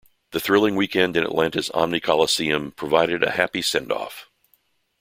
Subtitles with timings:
[0.31, 4.25] The thrilling weekend in Atlanta's Omni Coliseum provided a happy sendoff.